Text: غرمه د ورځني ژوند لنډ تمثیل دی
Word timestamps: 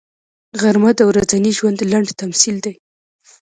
غرمه 0.61 0.91
د 0.97 1.01
ورځني 1.09 1.51
ژوند 1.57 1.77
لنډ 1.91 2.07
تمثیل 2.21 2.55
دی 2.65 2.73